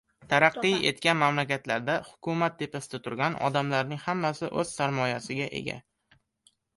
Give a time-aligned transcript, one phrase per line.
[0.31, 5.77] Taraqqiy etgan mamlakatlarda hukumat tepasida turgan odamlarning hammasi o‘z sarmoyasiga ega.